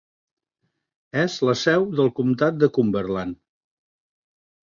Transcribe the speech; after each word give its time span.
És 1.23 1.35
la 1.49 1.53
seu 1.65 1.85
del 1.99 2.09
comtat 2.21 2.57
de 2.63 2.71
Cumberland. 2.79 3.39